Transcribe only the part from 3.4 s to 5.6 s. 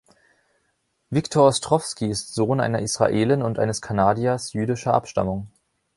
und eines Kanadiers jüdischer Abstammung.